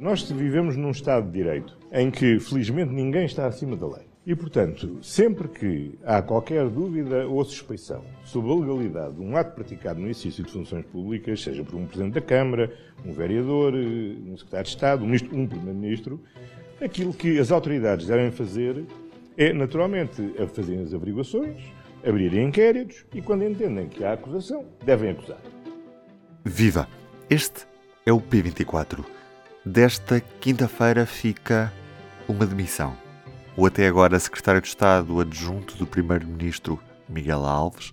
Nós 0.00 0.22
vivemos 0.22 0.78
num 0.78 0.92
Estado 0.92 1.26
de 1.26 1.32
Direito 1.32 1.76
em 1.92 2.10
que, 2.10 2.40
felizmente, 2.40 2.90
ninguém 2.90 3.26
está 3.26 3.46
acima 3.46 3.76
da 3.76 3.86
lei. 3.86 4.06
E, 4.24 4.34
portanto, 4.34 4.96
sempre 5.02 5.46
que 5.46 5.98
há 6.02 6.22
qualquer 6.22 6.66
dúvida 6.70 7.28
ou 7.28 7.44
suspeição 7.44 8.02
sobre 8.24 8.50
a 8.50 8.54
legalidade 8.54 9.16
de 9.16 9.20
um 9.20 9.36
ato 9.36 9.54
praticado 9.54 10.00
no 10.00 10.06
exercício 10.06 10.42
de 10.42 10.50
funções 10.50 10.86
públicas, 10.86 11.42
seja 11.42 11.62
por 11.62 11.74
um 11.74 11.84
Presidente 11.84 12.14
da 12.14 12.22
Câmara, 12.22 12.74
um 13.04 13.12
vereador, 13.12 13.74
um 13.74 14.38
Secretário 14.38 14.64
de 14.64 14.70
Estado, 14.70 15.04
um, 15.04 15.12
um 15.12 15.46
Primeiro-Ministro, 15.46 16.18
aquilo 16.80 17.12
que 17.12 17.38
as 17.38 17.52
autoridades 17.52 18.06
devem 18.06 18.30
fazer 18.30 18.82
é, 19.36 19.52
naturalmente, 19.52 20.32
fazerem 20.54 20.82
as 20.82 20.94
averiguações, 20.94 21.58
abrirem 22.02 22.48
inquéritos 22.48 23.04
e, 23.14 23.20
quando 23.20 23.44
entendem 23.44 23.86
que 23.86 24.02
há 24.02 24.14
acusação, 24.14 24.64
devem 24.82 25.10
acusar. 25.10 25.42
Viva! 26.42 26.88
Este 27.28 27.66
é 28.06 28.12
o 28.14 28.18
P24. 28.18 29.19
Desta 29.64 30.20
quinta-feira 30.40 31.04
fica 31.04 31.70
uma 32.26 32.46
demissão. 32.46 32.96
O 33.54 33.66
até 33.66 33.86
agora 33.86 34.18
secretário 34.18 34.62
de 34.62 34.68
Estado 34.68 35.20
adjunto 35.20 35.76
do 35.76 35.86
primeiro-ministro 35.86 36.80
Miguel 37.06 37.44
Alves 37.44 37.92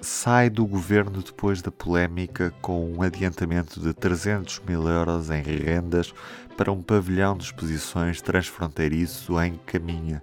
sai 0.00 0.50
do 0.50 0.66
governo 0.66 1.22
depois 1.22 1.62
da 1.62 1.70
polémica 1.70 2.52
com 2.60 2.92
um 2.92 3.00
adiantamento 3.00 3.80
de 3.80 3.94
300 3.94 4.60
mil 4.66 4.88
euros 4.88 5.30
em 5.30 5.40
rendas 5.40 6.12
para 6.56 6.72
um 6.72 6.82
pavilhão 6.82 7.36
de 7.36 7.44
exposições 7.44 8.20
transfronteiriço 8.20 9.40
em 9.40 9.54
Caminha. 9.66 10.20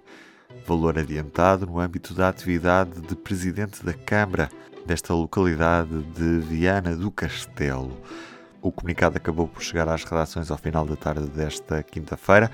Valor 0.67 0.99
adiantado 0.99 1.65
no 1.65 1.79
âmbito 1.79 2.13
da 2.13 2.27
atividade 2.27 2.99
de 2.99 3.15
presidente 3.15 3.81
da 3.85 3.93
Câmara 3.93 4.49
desta 4.85 5.13
localidade 5.13 6.03
de 6.03 6.39
Viana 6.39 6.97
do 6.97 7.09
Castelo. 7.09 7.97
O 8.65 8.71
comunicado 8.71 9.15
acabou 9.15 9.47
por 9.47 9.61
chegar 9.61 9.87
às 9.87 10.03
redações 10.03 10.49
ao 10.49 10.57
final 10.57 10.87
da 10.87 10.95
tarde 10.95 11.27
desta 11.27 11.83
quinta-feira 11.83 12.49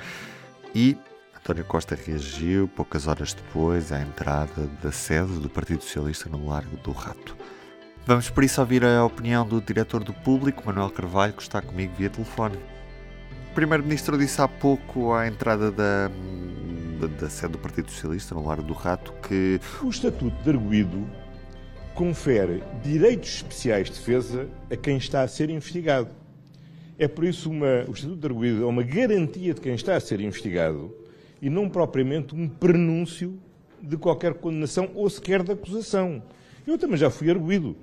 e 0.76 0.98
António 1.40 1.64
Costa 1.64 1.96
reagiu 1.96 2.68
poucas 2.68 3.08
horas 3.08 3.34
depois 3.34 3.94
à 3.94 4.02
entrada 4.02 4.70
da 4.84 4.92
sede 4.92 5.40
do 5.40 5.50
Partido 5.50 5.82
Socialista 5.84 6.28
no 6.28 6.50
Largo 6.50 6.76
do 6.76 6.92
Rato. 6.92 7.34
Vamos 8.06 8.30
por 8.30 8.44
isso 8.44 8.60
ouvir 8.60 8.84
a 8.84 9.06
opinião 9.06 9.48
do 9.48 9.62
diretor 9.62 10.04
do 10.04 10.12
Público, 10.12 10.64
Manuel 10.66 10.90
Carvalho, 10.90 11.32
que 11.32 11.44
está 11.44 11.62
comigo 11.62 11.94
via 11.98 12.10
telefone. 12.10 12.58
O 13.50 13.54
Primeiro-Ministro 13.56 14.18
disse 14.18 14.42
há 14.42 14.50
pouco 14.50 15.14
à 15.14 15.30
entrada 15.30 15.72
da, 15.72 16.12
da, 17.00 17.08
da, 17.08 17.30
sede 17.30 17.54
do 17.54 17.58
Partido 17.58 17.90
Socialista 17.90 18.36
no 18.36 18.46
Largo 18.46 18.64
do 18.64 18.74
Rato 18.74 19.14
que. 19.26 19.62
O 19.82 19.88
Estatuto 19.88 20.36
de 20.44 20.50
Arguído 20.50 21.08
confere 21.96 22.64
direitos 22.84 23.36
especiais 23.36 23.88
de 23.88 23.94
defesa 23.94 24.48
a 24.70 24.76
quem 24.76 24.98
está 24.98 25.22
a 25.22 25.28
ser 25.28 25.50
investigado. 25.50 26.10
É 26.98 27.08
por 27.08 27.24
isso 27.24 27.50
uma, 27.50 27.86
o 27.88 27.92
Estatuto 27.92 28.18
de 28.18 28.28
Arguído 28.28 28.64
é 28.64 28.66
uma 28.66 28.84
garantia 28.84 29.54
de 29.54 29.62
quem 29.62 29.74
está 29.74 29.96
a 29.96 30.00
ser 30.00 30.22
investigado 30.22 30.96
e 31.42 31.50
não 31.50 31.68
propriamente 31.68 32.36
um 32.36 32.48
prenúncio 32.48 33.40
de 33.82 33.98
qualquer 33.98 34.36
condenação 34.36 34.92
ou 34.94 35.10
sequer 35.10 35.44
de 35.44 35.52
acusação. 35.52 36.22
Eu 36.66 36.78
também 36.78 36.98
já 36.98 37.10
fui 37.10 37.30
arguído. 37.30 37.76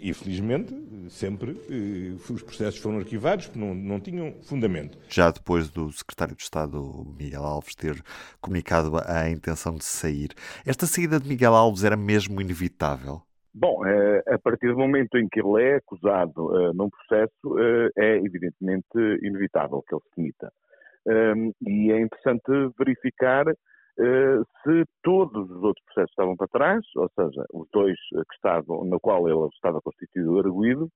E, 0.00 0.14
felizmente, 0.14 0.72
sempre 1.10 1.60
eh, 1.68 2.32
os 2.32 2.42
processos 2.42 2.78
foram 2.78 2.98
arquivados 2.98 3.46
porque 3.46 3.58
não, 3.58 3.74
não 3.74 3.98
tinham 3.98 4.32
fundamento. 4.42 4.96
Já 5.08 5.28
depois 5.32 5.68
do 5.70 5.90
secretário 5.90 6.36
de 6.36 6.42
Estado, 6.42 7.04
Miguel 7.18 7.42
Alves, 7.42 7.74
ter 7.74 8.00
comunicado 8.40 8.92
a 9.04 9.28
intenção 9.28 9.74
de 9.74 9.84
sair, 9.84 10.30
esta 10.64 10.86
saída 10.86 11.18
de 11.18 11.28
Miguel 11.28 11.52
Alves 11.52 11.82
era 11.82 11.96
mesmo 11.96 12.40
inevitável? 12.40 13.22
Bom, 13.54 13.84
eh, 13.86 14.22
a 14.28 14.38
partir 14.38 14.68
do 14.68 14.78
momento 14.78 15.16
em 15.16 15.26
que 15.28 15.40
ele 15.40 15.62
é 15.62 15.76
acusado 15.76 16.54
eh, 16.60 16.72
num 16.74 16.90
processo, 16.90 17.58
eh, 17.58 17.90
é 17.96 18.16
evidentemente 18.18 18.98
inevitável 19.22 19.82
que 19.86 19.94
ele 19.94 20.02
se 20.02 20.16
demita. 20.16 20.52
E 21.66 21.90
é 21.90 22.00
interessante 22.00 22.74
verificar 22.78 23.46
se 23.46 24.84
todos 25.02 25.50
os 25.50 25.62
outros 25.62 25.84
processos 25.86 26.10
estavam 26.10 26.36
para 26.36 26.46
trás, 26.48 26.84
ou 26.96 27.08
seja, 27.18 27.44
os 27.52 27.66
dois 27.72 27.98
que 28.12 28.34
estavam, 28.34 28.84
no 28.84 29.00
qual 29.00 29.26
ele 29.26 29.48
estava 29.54 29.80
constituído 29.80 30.38
arguído 30.38 30.88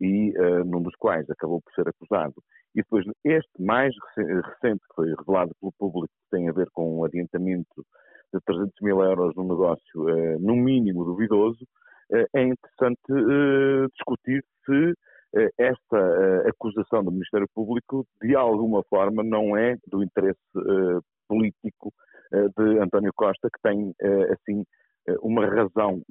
e 0.00 0.32
num 0.64 0.82
dos 0.82 0.94
quais 0.96 1.28
acabou 1.28 1.60
por 1.60 1.72
ser 1.74 1.86
acusado. 1.86 2.34
E 2.74 2.80
depois 2.80 3.04
este 3.24 3.62
mais 3.62 3.94
recente, 4.16 4.80
que 4.88 4.94
foi 4.94 5.14
revelado 5.14 5.52
pelo 5.60 5.72
público, 5.78 6.08
que 6.08 6.36
tem 6.36 6.48
a 6.48 6.52
ver 6.52 6.68
com 6.72 6.98
um 7.00 7.04
adiantamento 7.04 7.84
de 8.32 8.40
300 8.40 8.72
mil 8.80 9.02
euros 9.02 9.34
num 9.36 9.46
negócio, 9.46 10.38
no 10.40 10.56
mínimo 10.56 11.04
duvidoso, 11.04 11.64
é 12.10 12.42
interessante 12.42 13.00
eh, 13.10 13.86
discutir 13.94 14.44
se 14.64 14.94
eh, 15.36 15.50
esta 15.58 16.48
acusação 16.48 17.04
do 17.04 17.12
Ministério 17.12 17.48
Público, 17.54 18.06
de 18.22 18.34
alguma 18.34 18.82
forma, 18.84 19.22
não 19.22 19.56
é 19.56 19.76
do 19.86 20.02
interesse 20.02 20.40
político 21.28 21.92
de 22.32 22.78
António 22.78 23.12
Costa, 23.14 23.48
que 23.50 23.60
tem, 23.62 23.94
assim, 24.32 24.64
uma 25.20 25.46
razão 25.46 26.02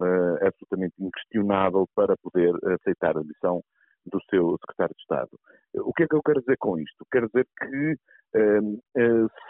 absolutamente 0.42 0.96
inquestionável 1.00 1.88
para 1.96 2.16
poder 2.18 2.54
aceitar 2.74 3.18
a 3.18 3.24
missão 3.24 3.64
do 4.06 4.20
seu 4.30 4.58
secretário 4.62 4.96
de 4.96 5.02
Estado. 5.02 5.30
O 5.76 5.94
que 5.94 6.04
é 6.04 6.08
que 6.08 6.16
eu 6.16 6.22
quero 6.24 6.40
dizer 6.42 6.58
com 6.58 6.80
isto? 6.80 7.06
Quero 7.12 7.28
dizer 7.28 7.48
que 7.60 7.96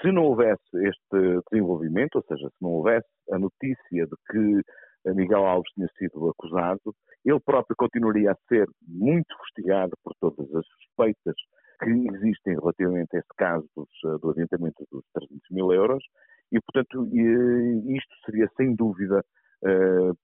se 0.02 0.12
não 0.12 0.24
houvesse 0.24 0.62
este 0.74 1.42
desenvolvimento, 1.52 2.16
ou 2.16 2.24
seja, 2.24 2.48
se 2.50 2.62
não 2.62 2.72
houvesse 2.72 3.08
a 3.32 3.40
notícia 3.40 4.06
de 4.06 4.16
que 4.30 4.62
Miguel 5.06 5.46
Alves 5.46 5.72
tinha 5.74 5.88
sido 5.98 6.30
acusado. 6.30 6.96
Ele 7.26 7.40
próprio 7.40 7.76
continuaria 7.78 8.32
a 8.32 8.38
ser 8.48 8.68
muito 8.88 9.36
fustigado 9.38 9.92
por 10.04 10.14
todas 10.20 10.54
as 10.56 10.66
suspeitas 10.68 11.36
que 11.80 11.90
existem 11.90 12.56
relativamente 12.56 13.16
a 13.16 13.20
esse 13.20 13.34
caso 13.38 13.68
dos, 13.76 13.90
eh, 14.06 14.18
do 14.20 14.32
adiantamento 14.32 14.86
dos 14.92 15.04
300 15.14 15.40
mil 15.52 15.72
euros 15.72 16.04
e, 16.52 16.60
portanto, 16.62 17.06
isto 17.14 18.16
seria 18.26 18.50
sem 18.56 18.74
dúvida 18.74 19.24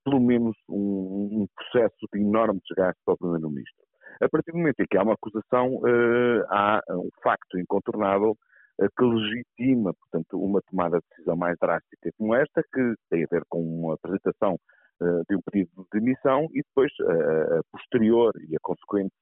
pelo 0.05 0.19
menos 0.19 0.55
um, 0.69 1.41
um, 1.41 1.47
processo 1.55 2.07
de 2.13 2.21
enorme 2.21 2.61
desgaste 2.67 3.01
para 3.03 3.15
o 3.15 3.17
Primeiro-Ministro. 3.17 3.83
A 4.21 4.29
partir 4.29 4.51
do 4.51 4.59
momento 4.59 4.79
em 4.79 4.85
que 4.85 4.95
há 4.95 5.01
uma 5.01 5.15
acusação, 5.15 5.81
há 6.49 6.79
um 6.91 7.09
facto 7.23 7.57
incontornável 7.57 8.37
que 8.77 9.03
legitima, 9.05 9.93
portanto, 9.93 10.39
uma 10.39 10.61
tomada 10.69 10.97
de 10.97 11.05
decisão 11.09 11.35
mais 11.35 11.57
drástica 11.59 12.09
como 12.17 12.35
esta, 12.35 12.63
que 12.63 12.93
tem 13.09 13.23
a 13.23 13.27
ver 13.29 13.43
com 13.49 13.61
uma 13.61 13.93
apresentação 13.93 14.57
eh, 15.01 15.21
de 15.29 15.35
um 15.35 15.41
pedido 15.41 15.69
de 15.75 15.99
demissão 15.99 16.47
e 16.53 16.61
depois 16.61 16.91
a, 17.01 17.61
posterior 17.71 18.31
e 18.47 18.55
a 18.55 18.59
consequente 18.61 19.13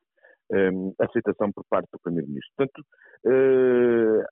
um, 0.52 0.90
eh, 1.00 1.06
aceitação 1.06 1.52
por 1.52 1.64
parte 1.70 1.88
do 1.92 2.00
Primeiro-Ministro. 2.00 2.54
Portanto, 2.58 2.86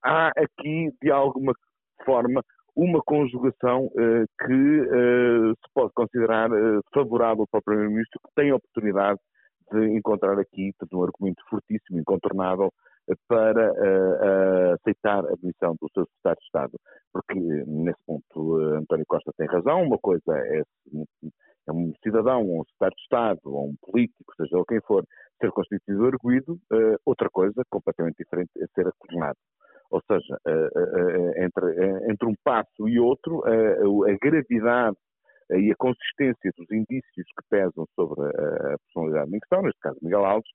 há 0.04 0.28
aqui, 0.30 0.90
de 1.02 1.12
alguma 1.12 1.54
forma, 2.06 2.44
uma 2.76 3.02
conjugação 3.04 3.90
que 3.90 4.82
se 5.56 5.74
pode 5.74 5.92
considerar 5.94 6.50
favorável 6.94 7.46
para 7.52 7.60
o 7.60 7.64
Primeiro-Ministro, 7.64 8.20
que 8.26 8.34
tem 8.36 8.52
a 8.52 8.56
oportunidade 8.56 9.20
de 9.72 9.98
encontrar 9.98 10.40
aqui 10.40 10.74
um 10.94 11.04
argumento 11.04 11.44
fortíssimo, 11.50 12.00
incontornável, 12.00 12.72
para 13.28 13.72
uh, 13.72 14.74
aceitar 14.74 15.26
a 15.26 15.36
demissão 15.42 15.76
do 15.82 15.90
seu 15.94 16.06
secretário 16.06 16.40
de 16.40 16.46
Estado. 16.46 16.80
Porque, 17.12 17.40
nesse 17.40 18.00
ponto, 18.06 18.58
uh, 18.58 18.76
António 18.76 19.06
Costa 19.08 19.32
tem 19.38 19.48
razão. 19.48 19.84
Uma 19.84 19.98
coisa 19.98 20.38
é, 20.38 20.62
é 21.68 21.72
um 21.72 21.94
cidadão, 22.04 22.46
ou 22.48 22.62
um 22.62 22.64
secretário 22.66 22.96
de 22.96 23.02
Estado, 23.02 23.40
ou 23.46 23.70
um 23.70 23.76
político, 23.82 24.34
seja 24.38 24.58
o 24.58 24.66
quem 24.66 24.80
for, 24.82 25.04
ser 25.42 25.52
constituído 25.52 26.06
arguído. 26.06 26.54
Uh, 26.72 26.98
outra 27.06 27.30
coisa, 27.30 27.64
completamente 27.70 28.18
diferente, 28.18 28.52
é 28.58 28.66
ser 28.76 28.88
acusado. 28.88 29.38
Ou 29.92 30.04
seja, 30.06 30.38
entre, 31.38 32.12
entre 32.12 32.28
um 32.28 32.36
passo 32.44 32.88
e 32.88 33.00
outro, 33.00 33.42
a 33.44 34.18
gravidade 34.22 34.96
e 35.52 35.72
a 35.72 35.76
consistência 35.76 36.52
dos 36.58 36.70
indícios 36.72 37.28
que 37.38 37.44
pesam 37.50 37.86
sobre 37.96 38.22
a 38.22 38.78
personalidade 38.86 39.36
em 39.36 39.40
questão, 39.40 39.62
neste 39.62 39.80
caso 39.80 39.98
Miguel 40.02 40.26
Alves, 40.26 40.50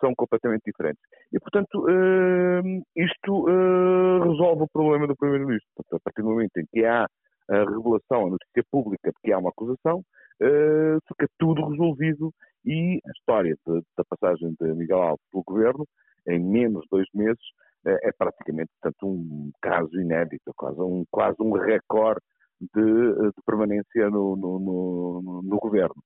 são 0.00 0.14
completamente 0.14 0.62
diferentes. 0.66 1.00
E, 1.32 1.38
portanto, 1.38 1.84
uh, 1.84 2.82
isto 2.96 3.48
uh, 3.48 4.30
resolve 4.30 4.62
o 4.62 4.68
problema 4.68 5.06
do 5.06 5.16
Primeiro-Ministro. 5.16 5.70
A 5.92 6.00
partir 6.00 6.22
do 6.22 6.28
momento 6.28 6.56
em 6.56 6.66
que 6.72 6.84
há 6.84 7.06
a 7.48 7.58
revelação, 7.58 8.26
a 8.26 8.30
notícia 8.30 8.64
pública 8.70 9.10
de 9.10 9.16
que 9.22 9.32
há 9.32 9.38
uma 9.38 9.50
acusação, 9.50 9.98
uh, 9.98 10.98
fica 11.06 11.28
tudo 11.38 11.68
resolvido 11.68 12.32
e 12.64 13.00
a 13.06 13.10
história 13.12 13.56
de, 13.66 13.82
da 13.96 14.04
passagem 14.04 14.56
de 14.60 14.74
Miguel 14.74 15.02
Alves 15.02 15.24
pelo 15.30 15.44
governo, 15.44 15.86
em 16.28 16.40
menos 16.40 16.82
de 16.82 16.88
dois 16.90 17.06
meses, 17.14 17.44
é 17.84 18.10
praticamente, 18.18 18.68
portanto, 18.82 19.06
um 19.06 19.52
caso 19.62 20.00
inédito, 20.00 20.52
quase 20.56 20.80
um, 20.80 21.04
quase 21.08 21.36
um 21.38 21.52
recorde 21.52 22.20
de, 22.60 23.30
de 23.30 23.42
permanência 23.44 24.10
no, 24.10 24.36
no, 24.36 24.58
no, 24.58 25.42
no 25.42 25.58
governo. 25.58 25.96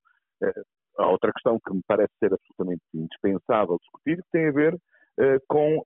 Há 0.99 1.09
outra 1.09 1.33
questão 1.33 1.59
que 1.65 1.73
me 1.73 1.83
parece 1.87 2.13
ser 2.19 2.33
absolutamente 2.33 2.83
indispensável 2.95 3.79
discutir, 3.79 4.17
que 4.23 4.31
tem 4.33 4.49
a 4.49 4.53
ver 4.53 4.75
uh, 4.75 5.41
com 5.49 5.79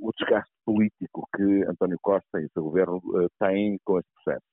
o 0.00 0.10
desgaste 0.18 0.52
político 0.64 1.28
que 1.34 1.64
António 1.64 1.98
Costa 2.02 2.40
e 2.40 2.46
o 2.46 2.50
seu 2.52 2.64
governo 2.64 3.00
têm 3.38 3.78
com 3.84 3.98
este 3.98 4.10
processo. 4.14 4.46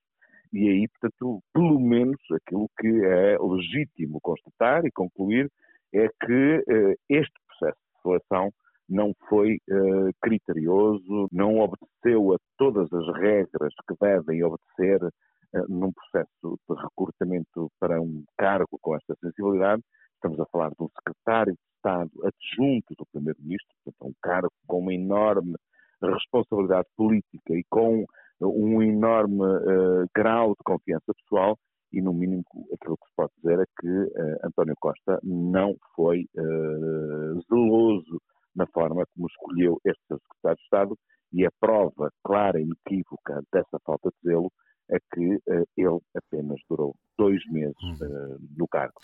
E 0.53 0.67
aí, 0.67 0.87
portanto, 0.89 1.41
pelo 1.53 1.79
menos 1.79 2.19
aquilo 2.33 2.69
que 2.77 2.87
é 2.87 3.37
legítimo 3.39 4.19
constatar 4.21 4.85
e 4.85 4.91
concluir 4.91 5.49
é 5.93 6.07
que 6.07 6.63
este 7.09 7.33
processo 7.47 7.79
de 7.95 8.01
seleção 8.01 8.51
não 8.91 9.13
foi 9.29 9.55
uh, 9.69 10.11
criterioso, 10.21 11.27
não 11.31 11.59
obedeceu 11.59 12.33
a 12.33 12.37
todas 12.57 12.91
as 12.91 13.07
regras 13.15 13.73
que 13.87 13.95
devem 13.99 14.43
obedecer 14.43 15.01
uh, 15.03 15.65
num 15.69 15.93
processo 15.93 16.59
de 16.69 16.75
recrutamento 16.75 17.71
para 17.79 18.01
um 18.01 18.23
cargo 18.37 18.77
com 18.81 18.95
esta 18.95 19.15
sensibilidade. 19.21 19.81
Estamos 20.15 20.39
a 20.39 20.45
falar 20.47 20.69
de 20.69 20.83
um 20.83 20.89
secretário 20.89 21.53
de 21.53 21.59
Estado 21.77 22.11
adjunto 22.23 22.93
do 22.95 23.05
Primeiro-Ministro, 23.11 23.69
portanto, 23.83 24.09
um 24.09 24.13
cargo 24.21 24.51
com 24.67 24.79
uma 24.79 24.93
enorme 24.93 25.55
responsabilidade 26.03 26.87
política 26.95 27.53
e 27.53 27.63
com 27.69 28.05
um 28.41 28.81
enorme 28.81 29.41
uh, 29.41 30.05
grau 30.13 30.49
de 30.49 30.63
confiança 30.65 31.13
pessoal 31.13 31.57
e, 31.93 32.01
no 32.01 32.13
mínimo, 32.13 32.43
aquilo 32.73 32.97
que 32.97 33.07
se 33.07 33.15
pode 33.15 33.31
dizer 33.37 33.59
é 33.59 33.65
que 33.79 33.87
uh, 33.87 34.37
António 34.43 34.75
Costa 34.79 35.19
não 35.23 35.75
foi 35.95 36.25
uh, 36.35 37.41
zeloso 37.49 38.21
na 38.55 38.65
forma 38.67 39.03
como 39.13 39.27
escolheu 39.27 39.79
este 39.85 40.01
seu 40.07 40.19
secretário 40.19 40.57
de 40.57 40.63
Estado 40.63 40.99
e 41.33 41.45
a 41.45 41.51
prova 41.59 42.11
clara 42.23 42.59
e 42.59 42.63
inequívoca 42.63 43.41
dessa 43.51 43.79
falta 43.85 44.09
de 44.09 44.29
zelo 44.29 44.51
é 44.89 44.97
que 45.13 45.35
uh, 45.35 45.65
ele 45.77 45.99
apenas 46.15 46.59
durou 46.69 46.93
dois 47.17 47.41
meses 47.49 48.01
uh, 48.01 48.37
no 48.57 48.67
cargo. 48.67 48.95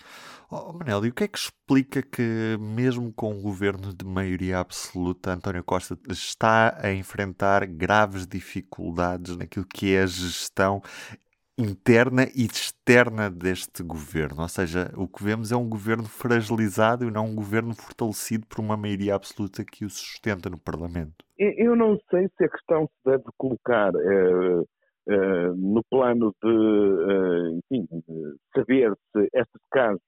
Oh, 0.52 0.74
Manel, 0.74 1.06
e 1.06 1.10
o 1.10 1.14
que 1.14 1.24
é 1.24 1.28
que 1.28 1.38
explica 1.38 2.02
que, 2.02 2.58
mesmo 2.60 3.14
com 3.14 3.32
um 3.32 3.42
governo 3.42 3.94
de 3.94 4.06
maioria 4.06 4.60
absoluta, 4.60 5.32
António 5.32 5.64
Costa 5.64 5.98
está 6.10 6.78
a 6.84 6.92
enfrentar 6.92 7.66
graves 7.66 8.28
dificuldades 8.28 9.38
naquilo 9.38 9.66
que 9.66 9.96
é 9.96 10.02
a 10.02 10.08
gestão 10.08 10.82
interna 11.58 12.24
e 12.36 12.46
externa 12.46 13.30
deste 13.30 13.82
governo. 13.82 14.44
Ou 14.44 14.48
seja, 14.48 14.92
o 14.96 15.08
que 15.08 15.24
vemos 15.24 15.52
é 15.52 15.56
um 15.56 15.68
governo 15.68 16.06
fragilizado 16.06 17.06
e 17.06 17.12
não 17.12 17.26
um 17.26 17.36
governo 17.36 17.74
fortalecido 17.74 18.46
por 18.46 18.60
uma 18.60 18.78
maioria 18.78 19.16
absoluta 19.16 19.66
que 19.66 19.84
o 19.84 19.90
sustenta 19.90 20.50
no 20.50 20.60
Parlamento. 20.60 21.26
Eu 21.38 21.76
não 21.76 21.98
sei 22.10 22.28
se 22.38 22.44
a 22.46 22.50
questão 22.50 22.86
se 22.86 23.10
deve 23.10 23.24
colocar 23.38 23.92
eh, 23.96 24.64
eh, 25.10 25.52
no 25.56 25.84
plano 25.90 26.34
de, 26.44 26.50
eh, 26.50 27.60
enfim, 27.72 28.04
saber 28.56 28.94
se 29.12 29.28
estes 29.34 29.62
casos 29.72 30.02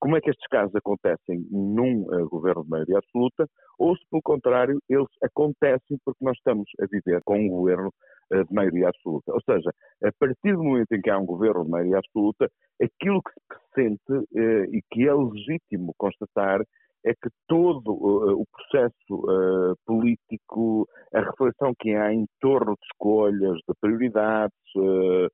como 0.00 0.16
é 0.16 0.20
que 0.20 0.30
estes 0.30 0.48
casos 0.48 0.74
acontecem 0.74 1.46
num 1.48 2.02
governo 2.26 2.64
de 2.64 2.70
maioria 2.70 2.98
absoluta, 2.98 3.48
ou 3.78 3.96
se, 3.96 4.02
pelo 4.10 4.20
contrário, 4.20 4.82
eles 4.88 5.06
acontecem 5.22 5.96
porque 6.04 6.24
nós 6.24 6.36
estamos 6.36 6.68
a 6.80 6.86
viver 6.86 7.22
com 7.24 7.38
um 7.38 7.48
governo 7.48 7.94
de 8.30 8.54
maioria 8.54 8.88
absoluta. 8.88 9.32
Ou 9.32 9.40
seja, 9.42 9.70
a 10.02 10.10
partir 10.18 10.52
do 10.56 10.64
momento 10.64 10.92
em 10.92 11.00
que 11.00 11.10
há 11.10 11.18
um 11.18 11.26
governo 11.26 11.64
de 11.64 11.70
maioria 11.70 11.98
absoluta, 11.98 12.50
aquilo 12.82 13.22
que 13.22 13.32
se 13.32 13.82
sente 13.82 14.12
uh, 14.12 14.74
e 14.74 14.82
que 14.90 15.06
é 15.06 15.14
legítimo 15.14 15.94
constatar 15.96 16.60
é 17.06 17.14
que 17.14 17.30
todo 17.46 17.92
uh, 17.92 18.40
o 18.40 18.44
processo 18.46 19.14
uh, 19.14 19.76
político, 19.86 20.88
a 21.14 21.20
reflexão 21.20 21.72
que 21.78 21.94
há 21.94 22.12
em 22.12 22.26
torno 22.40 22.72
de 22.72 22.86
escolhas, 22.92 23.56
de 23.58 23.74
prioridades, 23.80 24.56
uh, 24.76 25.30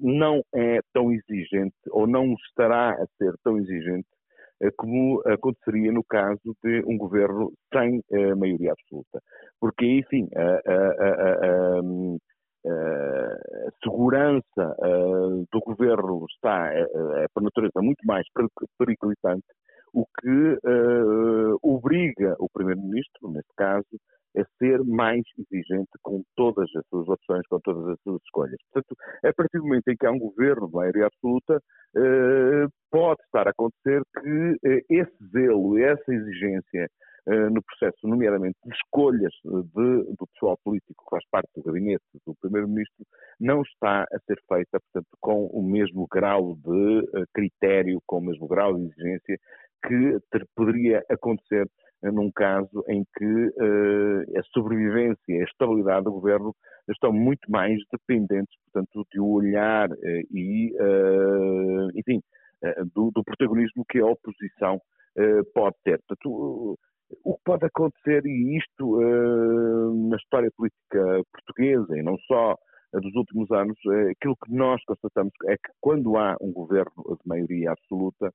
não 0.00 0.42
é 0.54 0.80
tão 0.92 1.12
exigente 1.12 1.76
ou 1.90 2.06
não 2.06 2.32
estará 2.32 2.92
a 2.92 3.06
ser 3.18 3.34
tão 3.44 3.58
exigente 3.58 4.08
como 4.76 5.22
aconteceria 5.26 5.92
no 5.92 6.04
caso 6.04 6.54
de 6.62 6.82
um 6.86 6.96
governo 6.98 7.52
sem 7.72 8.02
maioria 8.36 8.72
absoluta. 8.72 9.20
Porque, 9.60 9.86
enfim, 9.86 10.28
a, 10.36 10.42
a, 10.42 10.76
a, 11.06 11.80
a 12.66 13.70
segurança 13.82 14.76
do 15.50 15.60
governo 15.60 16.26
está, 16.30 16.72
é, 16.74 17.26
por 17.32 17.42
natureza, 17.42 17.80
muito 17.80 18.04
mais 18.06 18.26
periclitante 18.78 19.46
o 19.92 20.04
que 20.20 20.58
obriga 21.62 22.36
o 22.38 22.48
Primeiro-Ministro, 22.48 23.30
neste 23.30 23.52
caso, 23.56 23.98
a 24.36 24.44
ser 24.58 24.82
mais 24.84 25.22
exigente 25.38 25.90
com 26.02 26.22
todas 26.36 26.68
as 26.76 26.86
suas 26.88 27.08
opções, 27.08 27.42
com 27.48 27.58
todas 27.60 27.88
as 27.88 28.00
suas 28.02 28.22
escolhas. 28.22 28.56
Portanto, 28.72 28.96
a 29.24 29.32
partir 29.32 29.58
do 29.58 29.64
momento 29.64 29.88
em 29.88 29.96
que 29.96 30.06
há 30.06 30.10
um 30.12 30.18
governo 30.18 30.68
de 30.68 30.74
maioria 30.74 31.06
absoluta, 31.06 31.60
pode 33.00 33.22
estar 33.22 33.48
a 33.48 33.50
acontecer 33.50 34.02
que 34.20 34.50
uh, 34.52 34.84
esse 34.90 35.30
zelo, 35.32 35.78
essa 35.78 36.12
exigência 36.12 36.86
no 37.52 37.62
processo, 37.62 38.08
nomeadamente 38.08 38.56
de 38.64 38.74
escolhas 38.74 39.32
de, 39.44 40.14
do 40.18 40.26
pessoal 40.32 40.58
político 40.64 41.04
que 41.04 41.10
faz 41.10 41.22
parte 41.30 41.48
do 41.54 41.62
gabinete 41.62 42.02
do 42.26 42.34
Primeiro-Ministro, 42.40 43.04
não 43.38 43.60
está 43.60 44.02
a 44.02 44.18
ser 44.26 44.40
feita, 44.48 44.80
portanto, 44.80 45.06
com 45.20 45.46
o 45.46 45.62
mesmo 45.62 46.08
grau 46.10 46.56
de 46.56 47.26
critério, 47.32 48.02
com 48.06 48.18
o 48.18 48.22
mesmo 48.22 48.48
grau 48.48 48.74
de 48.74 48.86
exigência 48.86 49.38
que 49.86 50.18
ter, 50.32 50.46
poderia 50.56 51.04
acontecer 51.10 51.68
eh, 52.02 52.10
num 52.10 52.30
caso 52.32 52.82
em 52.88 53.04
que 53.16 53.24
uh, 53.24 54.38
a 54.38 54.42
sobrevivência 54.54 55.20
e 55.28 55.40
a 55.40 55.44
estabilidade 55.44 56.04
do 56.04 56.12
governo 56.12 56.54
estão 56.88 57.12
muito 57.12 57.50
mais 57.50 57.78
dependentes, 57.92 58.54
portanto, 58.64 59.06
de 59.12 59.20
um 59.20 59.26
olhar 59.26 59.90
uh, 59.90 59.96
e, 60.30 60.72
uh, 60.80 61.90
enfim, 61.94 62.20
do, 62.94 63.10
do, 63.14 63.24
protagonismo 63.24 63.84
que 63.88 64.00
a 64.00 64.06
oposição 64.06 64.80
pode 65.54 65.76
ter. 65.84 66.00
Portanto, 66.06 66.78
o 67.24 67.36
que 67.36 67.42
pode 67.44 67.66
acontecer, 67.66 68.24
e 68.24 68.56
isto 68.56 69.00
na 70.08 70.16
história 70.16 70.50
política 70.56 71.22
portuguesa, 71.32 71.98
e 71.98 72.02
não 72.02 72.16
só 72.26 72.56
dos 72.92 73.14
últimos 73.14 73.50
anos, 73.50 73.76
aquilo 74.10 74.36
que 74.44 74.52
nós 74.52 74.82
constatamos 74.84 75.32
é 75.46 75.56
que 75.56 75.72
quando 75.80 76.16
há 76.16 76.36
um 76.40 76.52
governo 76.52 76.92
de 77.08 77.28
maioria 77.28 77.72
absoluta, 77.72 78.32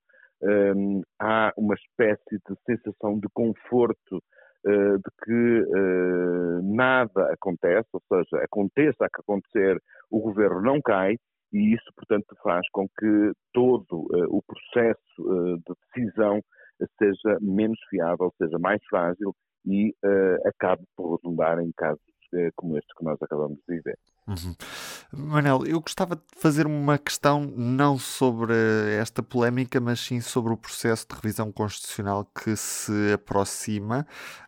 há 1.20 1.54
uma 1.58 1.76
espécie 1.76 2.38
de 2.48 2.56
sensação 2.66 3.20
de 3.20 3.28
conforto 3.34 4.22
de 4.66 5.12
que 5.24 5.66
nada 6.64 7.32
acontece, 7.34 7.88
ou 7.94 8.02
seja, 8.08 8.44
aconteça 8.44 9.06
a 9.06 9.10
que 9.10 9.22
acontecer, 9.22 9.82
o 10.10 10.20
governo 10.20 10.62
não 10.62 10.82
cai, 10.82 11.18
e 11.56 11.74
isso, 11.74 11.86
portanto, 11.96 12.36
faz 12.44 12.68
com 12.72 12.88
que 12.88 13.32
todo 13.54 14.02
uh, 14.02 14.28
o 14.30 14.42
processo 14.44 15.60
de 15.66 15.74
decisão 15.94 16.42
seja 17.00 17.38
menos 17.40 17.80
fiável, 17.90 18.34
seja 18.38 18.60
mais 18.60 18.82
frágil 18.90 19.34
e 19.66 19.96
acabe 20.46 20.84
por 20.96 21.16
redundar 21.16 21.58
em 21.60 21.72
casos 21.78 22.04
como 22.56 22.78
este 22.78 22.94
que 22.98 23.04
nós 23.04 23.18
acabamos 23.22 23.58
de 23.68 23.76
viver. 23.76 23.98
Uhum. 24.28 24.56
Manel, 25.14 25.66
eu 25.66 25.80
gostava 25.80 26.16
de 26.16 26.24
fazer 26.36 26.66
uma 26.66 26.98
questão 26.98 27.42
não 27.42 27.98
sobre 27.98 28.54
esta 29.00 29.22
polémica, 29.22 29.80
mas 29.80 30.00
sim 30.00 30.20
sobre 30.20 30.52
o 30.52 30.58
processo 30.58 31.08
de 31.08 31.16
revisão 31.16 31.52
constitucional 31.52 32.26
que 32.26 32.56
se 32.56 33.14
aproxima 33.14 34.06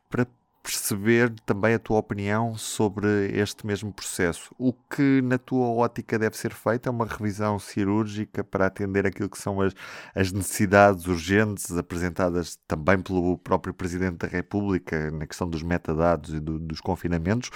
para 0.09 0.25
perceber 0.67 1.33
também 1.45 1.75
a 1.75 1.79
tua 1.79 1.97
opinião 1.97 2.57
sobre 2.57 3.07
este 3.31 3.65
mesmo 3.65 3.93
processo. 3.93 4.53
O 4.57 4.73
que, 4.73 5.21
na 5.21 5.37
tua 5.37 5.67
ótica, 5.67 6.19
deve 6.19 6.35
ser 6.35 6.53
feito 6.53 6.89
é 6.89 6.91
uma 6.91 7.05
revisão 7.05 7.57
cirúrgica 7.57 8.43
para 8.43 8.65
atender 8.65 9.07
aquilo 9.07 9.29
que 9.29 9.37
são 9.37 9.61
as, 9.61 9.73
as 10.13 10.33
necessidades 10.33 11.07
urgentes 11.07 11.71
apresentadas 11.77 12.57
também 12.67 12.99
pelo 12.99 13.37
próprio 13.37 13.73
Presidente 13.73 14.17
da 14.17 14.27
República 14.27 15.09
na 15.09 15.25
questão 15.25 15.49
dos 15.49 15.63
metadados 15.63 16.33
e 16.33 16.39
do, 16.41 16.59
dos 16.59 16.81
confinamentos, 16.81 17.49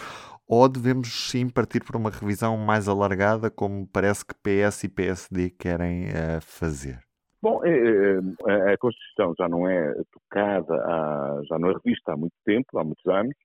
ou 0.48 0.70
devemos 0.70 1.30
sim 1.30 1.50
partir 1.50 1.84
para 1.84 1.98
uma 1.98 2.10
revisão 2.10 2.56
mais 2.56 2.88
alargada, 2.88 3.52
como 3.52 3.86
parece 3.88 4.24
que 4.24 4.34
PS 4.36 4.86
e 4.86 4.88
PSD 4.88 5.50
querem 5.50 6.06
uh, 6.06 6.40
fazer? 6.40 7.11
Bom, 7.42 7.64
é, 7.66 7.70
é, 7.70 8.74
a 8.74 8.78
Constituição 8.78 9.34
já 9.38 9.50
não 9.50 9.68
é 9.68 9.94
tocada, 10.12 10.76
há, 10.76 11.42
já 11.50 11.58
não 11.58 11.70
é 11.70 11.74
revista 11.74 12.14
há 12.14 12.18
muito 12.18 12.36
tempo, 12.46 12.78
há 12.78 12.84
muitos 12.84 13.06
anos. 13.08 13.36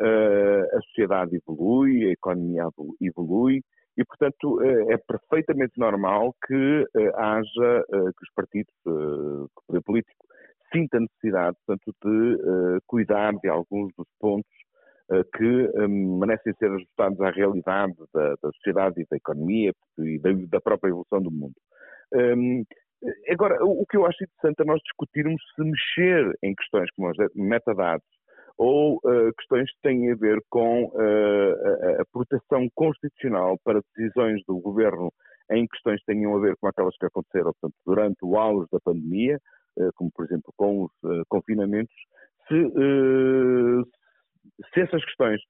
Uh, 0.00 0.76
a 0.78 0.80
sociedade 0.82 1.36
evolui, 1.36 2.06
a 2.06 2.12
economia 2.12 2.62
evolui 3.02 3.60
e, 3.98 4.04
portanto, 4.04 4.62
é 4.62 4.96
perfeitamente 4.96 5.78
normal 5.78 6.34
que 6.46 6.86
haja, 7.16 7.84
que 7.90 8.24
os 8.24 8.32
partidos, 8.34 8.72
que 8.82 8.90
o 8.90 9.62
poder 9.66 9.82
político, 9.82 10.24
sinta 10.72 10.96
a 10.96 11.00
necessidade, 11.00 11.56
portanto, 11.66 11.94
de 12.02 12.80
cuidar 12.86 13.34
de 13.34 13.48
alguns 13.50 13.92
dos 13.94 14.06
pontos 14.18 14.50
eh, 15.12 15.24
que 15.36 15.88
merecem 15.88 16.54
ser 16.54 16.70
ajustados 16.70 17.20
à 17.20 17.30
realidade 17.30 17.94
da, 18.14 18.36
da, 18.40 18.52
sociedade 18.52 19.00
e 19.02 19.06
da 19.10 19.16
economia 19.16 19.72
e 19.98 20.18
da, 20.20 20.30
da 20.48 20.60
própria 20.60 20.90
evolução 20.90 21.20
do 21.20 21.32
mundo. 21.32 21.54
Um, 22.14 22.64
agora, 23.28 23.64
o, 23.64 23.84
que 23.86 23.96
eu 23.96 24.06
acho 24.06 24.22
interessante 24.24 24.60
é 24.60 24.64
nós 24.64 24.80
discutirmos 24.82 25.42
se 25.54 25.62
mexer 25.62 26.38
em 26.42 26.54
questões 26.54 26.90
como 26.92 27.08
as 27.08 27.16
metadados 27.34 28.06
ou 28.58 28.96
uh, 28.96 29.32
questões 29.38 29.70
que 29.72 29.80
têm 29.82 30.12
a 30.12 30.16
ver 30.16 30.38
com 30.50 30.84
uh, 30.84 31.98
a, 31.98 32.02
a, 32.02 32.04
proteção 32.12 32.68
constitucional 32.74 33.58
para 33.64 33.80
decisões 33.96 34.42
do 34.46 34.58
governo 34.58 35.10
em 35.50 35.66
questões 35.66 35.98
que 36.00 36.12
tenham 36.12 36.36
a 36.36 36.40
ver 36.40 36.56
com 36.60 36.66
aquelas 36.66 36.94
que 36.98 37.06
aconteceram 37.06 37.52
portanto, 37.58 37.74
durante 37.86 38.18
o 38.22 38.36
auge 38.36 38.68
da 38.70 38.78
pandemia, 38.80 39.40
uh, 39.78 39.90
como 39.94 40.10
por 40.14 40.26
exemplo 40.26 40.52
com 40.56 40.84
os 40.84 40.92
confinamentos, 41.28 41.94
se, 42.48 42.54
se 44.74 44.80
essas 44.80 45.02
questões 45.06 45.40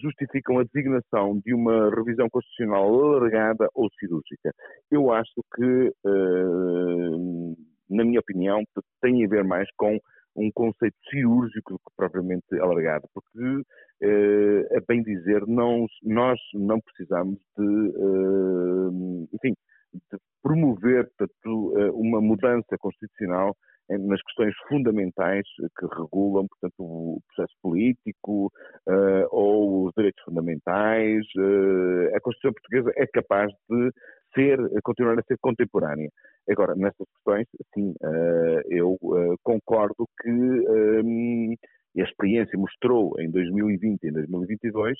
justificam 0.00 0.58
a 0.58 0.64
designação 0.64 1.40
de 1.44 1.54
uma 1.54 1.88
revisão 1.94 2.28
constitucional 2.28 2.92
alargada 2.92 3.68
ou 3.74 3.88
cirúrgica. 3.98 4.52
Eu 4.90 5.12
acho 5.12 5.40
que, 5.54 5.92
uh, 6.04 7.56
na 7.88 8.04
minha 8.04 8.20
opinião, 8.20 8.62
tem 9.00 9.24
a 9.24 9.28
ver 9.28 9.44
mais 9.44 9.68
com 9.76 9.98
um 10.36 10.50
conceito 10.52 10.96
cirúrgico 11.10 11.72
do 11.72 11.78
que 11.78 11.96
propriamente 11.96 12.60
alargado, 12.60 13.08
porque, 13.14 13.62
eh, 14.02 14.76
a 14.76 14.80
bem 14.86 15.02
dizer, 15.02 15.46
não, 15.46 15.86
nós 16.02 16.38
não 16.52 16.78
precisamos 16.80 17.38
de, 17.56 17.64
eh, 17.64 19.26
enfim, 19.32 19.54
de 19.94 20.18
promover 20.42 21.08
portanto, 21.16 21.78
eh, 21.78 21.90
uma 21.92 22.20
mudança 22.20 22.76
constitucional 22.78 23.56
nas 23.88 24.20
questões 24.22 24.54
fundamentais 24.68 25.44
que 25.78 25.86
regulam, 25.86 26.46
portanto, 26.48 26.74
o 26.78 27.20
processo 27.28 27.54
político 27.62 28.52
uh, 28.88 29.26
ou 29.30 29.86
os 29.86 29.92
direitos 29.96 30.22
fundamentais. 30.24 31.24
Uh, 31.36 32.14
a 32.14 32.20
Constituição 32.20 32.52
Portuguesa 32.52 32.92
é 32.96 33.06
capaz 33.06 33.52
de 33.70 33.90
ser, 34.34 34.58
continuar 34.82 35.18
a 35.18 35.22
ser 35.22 35.38
contemporânea. 35.40 36.10
Agora, 36.50 36.74
nessas 36.74 37.06
questões, 37.14 37.46
sim, 37.74 37.90
uh, 38.02 38.60
eu 38.68 38.98
concordo 39.42 40.06
que 40.20 40.30
um, 40.30 41.54
a 41.96 42.02
experiência 42.02 42.58
mostrou 42.58 43.14
em 43.20 43.30
2020 43.30 44.02
e 44.02 44.08
em 44.08 44.12
2022 44.12 44.98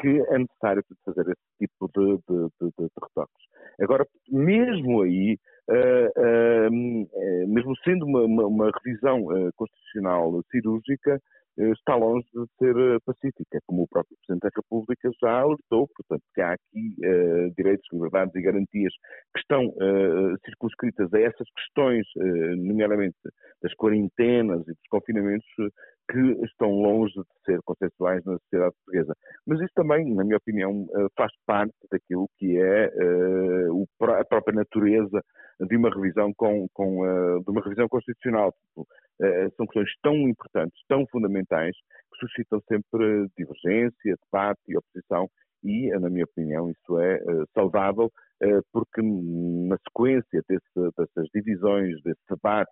que 0.00 0.08
é 0.08 0.38
necessário 0.38 0.82
fazer 1.04 1.20
esse 1.20 1.58
tipo 1.60 1.86
de, 1.94 2.16
de, 2.16 2.48
de, 2.62 2.72
de 2.78 2.88
retoques. 3.02 3.44
Agora, 3.78 4.06
mesmo 4.30 5.02
aí, 5.02 5.38
mesmo 7.46 7.76
sendo 7.84 8.06
uma, 8.06 8.22
uma, 8.22 8.46
uma 8.46 8.70
revisão 8.70 9.24
constitucional 9.56 10.42
cirúrgica, 10.50 11.20
está 11.58 11.96
longe 11.96 12.26
de 12.32 12.46
ser 12.58 13.00
pacífica, 13.04 13.58
como 13.66 13.82
o 13.82 13.88
próprio 13.88 14.16
Presidente 14.18 14.42
da 14.42 14.50
República 14.54 15.10
já 15.20 15.40
alertou, 15.40 15.88
portanto, 15.88 16.22
que 16.34 16.40
há 16.40 16.52
aqui 16.52 16.94
uh, 17.04 17.50
direitos, 17.56 17.86
liberdades 17.92 18.34
e 18.36 18.42
garantias 18.42 18.92
que 19.34 19.40
estão 19.40 19.66
uh, 19.66 20.38
circunscritas 20.44 21.12
a 21.12 21.20
essas 21.20 21.48
questões, 21.56 22.06
uh, 22.16 22.56
nomeadamente 22.56 23.16
das 23.60 23.74
quarentenas 23.74 24.62
e 24.62 24.72
dos 24.72 24.88
confinamentos, 24.88 25.48
que 26.10 26.44
estão 26.44 26.70
longe 26.70 27.14
de 27.14 27.44
ser 27.44 27.60
consensuais 27.64 28.24
na 28.24 28.38
sociedade 28.38 28.74
portuguesa. 28.76 29.14
Mas 29.46 29.60
isso 29.60 29.72
também, 29.74 30.14
na 30.14 30.24
minha 30.24 30.38
opinião, 30.38 30.86
faz 31.16 31.30
parte 31.46 31.74
daquilo 31.90 32.28
que 32.38 32.58
é 32.58 32.90
a 34.18 34.24
própria 34.24 34.54
natureza 34.54 35.22
de 35.60 35.76
uma 35.76 35.90
revisão 35.90 36.32
com, 36.34 36.66
com 36.72 37.40
de 37.42 37.50
uma 37.50 37.62
revisão 37.62 37.88
constitucional. 37.88 38.54
São 39.56 39.66
questões 39.66 39.90
tão 40.02 40.14
importantes, 40.14 40.80
tão 40.88 41.04
fundamentais, 41.10 41.76
que 42.12 42.18
suscitam 42.20 42.60
sempre 42.68 43.28
divergência, 43.36 44.16
debate 44.32 44.60
e 44.68 44.76
oposição, 44.76 45.28
e, 45.62 45.90
na 45.98 46.08
minha 46.08 46.24
opinião, 46.24 46.70
isso 46.70 46.98
é 46.98 47.20
saudável 47.54 48.10
eh, 48.40 48.60
porque 48.72 49.02
na 49.02 49.76
sequência 49.78 50.44
desse, 50.48 50.92
dessas 50.96 51.28
divisões, 51.34 52.00
desse 52.04 52.20
debate 52.30 52.70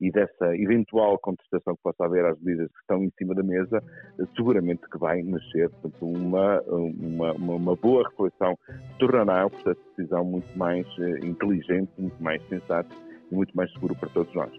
e 0.00 0.08
dessa 0.12 0.56
eventual 0.56 1.18
contestação 1.18 1.74
que 1.74 1.82
possa 1.82 2.04
haver 2.04 2.24
às 2.24 2.38
medidas 2.40 2.68
que 2.68 2.78
estão 2.80 3.02
em 3.02 3.10
cima 3.18 3.34
da 3.34 3.42
mesa, 3.42 3.82
eh, 4.20 4.24
seguramente 4.36 4.82
que 4.88 4.98
vai 4.98 5.20
nascer 5.22 5.68
portanto, 5.70 6.06
uma, 6.06 6.60
uma, 6.62 7.32
uma, 7.32 7.76
boa 7.76 8.08
reflexão 8.08 8.56
tornará 9.00 9.46
o 9.46 9.50
processo 9.50 9.80
de 9.80 9.96
decisão 9.96 10.24
muito 10.24 10.56
mais 10.56 10.86
eh, 11.00 11.26
inteligente, 11.26 11.90
muito 11.98 12.22
mais 12.22 12.40
sensato 12.48 12.94
e 13.32 13.34
muito 13.34 13.56
mais 13.56 13.72
seguro 13.72 13.96
para 13.96 14.10
todos 14.10 14.32
nós. 14.32 14.52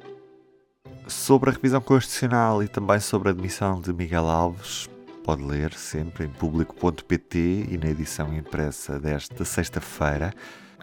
Sobre 1.08 1.50
a 1.50 1.54
revisão 1.54 1.80
constitucional 1.80 2.62
e 2.62 2.68
também 2.68 3.00
sobre 3.00 3.30
a 3.30 3.32
admissão 3.32 3.80
de 3.80 3.94
Miguel 3.94 4.26
Alves, 4.26 4.90
pode 5.24 5.44
ler 5.44 5.74
sempre 5.74 6.26
em 6.26 6.30
público.pt 6.30 7.68
e 7.70 7.78
na 7.78 7.90
edição 7.90 8.34
impressa 8.34 9.00
desta 9.00 9.46
sexta-feira. 9.46 10.34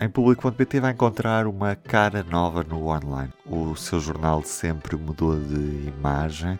Em 0.00 0.08
público.pt 0.08 0.80
vai 0.80 0.92
encontrar 0.92 1.46
uma 1.46 1.74
cara 1.74 2.22
nova 2.22 2.62
no 2.62 2.86
online. 2.86 3.32
O 3.44 3.74
seu 3.74 3.98
jornal 3.98 4.42
sempre 4.42 4.96
mudou 4.96 5.38
de 5.38 5.88
imagem. 5.88 6.58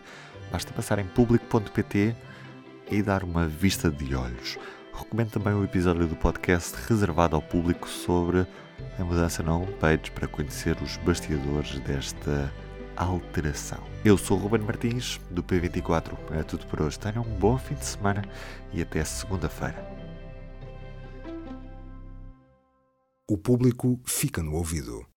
Basta 0.51 0.73
passar 0.73 0.99
em 0.99 1.05
público.pt 1.05 2.15
e 2.91 3.01
dar 3.01 3.23
uma 3.23 3.47
vista 3.47 3.89
de 3.89 4.13
olhos. 4.13 4.57
Recomendo 4.93 5.31
também 5.31 5.53
o 5.53 5.63
episódio 5.63 6.05
do 6.05 6.15
podcast 6.15 6.75
reservado 6.87 7.35
ao 7.35 7.41
público 7.41 7.87
sobre 7.87 8.45
a 8.97 9.03
mudança 9.03 9.41
na 9.41 9.55
homepage 9.55 10.11
para 10.11 10.27
conhecer 10.27 10.75
os 10.81 10.97
bastidores 10.97 11.79
desta 11.79 12.51
alteração. 13.03 13.81
Eu 14.03 14.17
sou 14.17 14.37
o 14.37 14.41
Ruben 14.41 14.61
Martins, 14.61 15.19
do 15.31 15.41
P24. 15.41 16.17
É 16.31 16.43
tudo 16.43 16.65
por 16.67 16.81
hoje. 16.81 16.99
Tenham 16.99 17.23
um 17.23 17.39
bom 17.39 17.57
fim 17.57 17.75
de 17.75 17.85
semana 17.85 18.23
e 18.73 18.81
até 18.81 19.03
segunda-feira. 19.03 19.87
O 23.27 23.37
público 23.37 23.99
fica 24.05 24.43
no 24.43 24.55
ouvido. 24.55 25.08